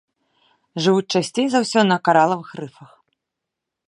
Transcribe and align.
Жывуць 0.85 1.11
часцей 1.19 1.47
за 1.55 1.59
ўсё 1.65 1.79
на 1.91 1.97
каралавых 2.07 2.49
рыфах. 2.61 2.91